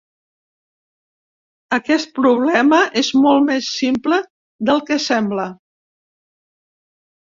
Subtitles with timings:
[1.77, 4.23] Aquest problema és molt més simple
[4.73, 5.51] del que sembla.